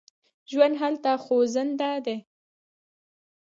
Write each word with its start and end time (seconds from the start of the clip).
ژوند 0.51 0.75
هلته 0.81 1.11
خوځنده 1.23 1.91
دی. 2.05 2.17